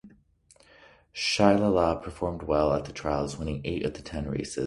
[1.13, 4.57] Shillalah performed well at the trials, winning eight of the ten races.